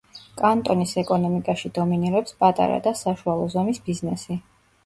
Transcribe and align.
კანტონის 0.39 0.93
ეკონომიკაში 1.01 1.71
დომინირებს 1.77 2.37
პატარა 2.41 2.81
და 2.89 2.95
საშუალო 3.03 3.47
ზომის 3.57 3.83
ბიზნესი. 3.91 4.41